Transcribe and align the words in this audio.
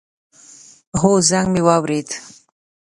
هو، 0.99 1.11
زنګ 1.29 1.47
می 1.53 1.61
واورېد 1.65 2.09